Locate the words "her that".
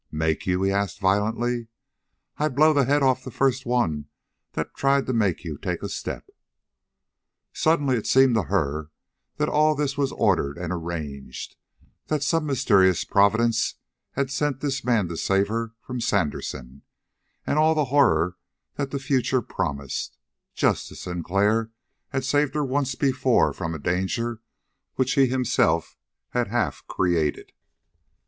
8.49-9.47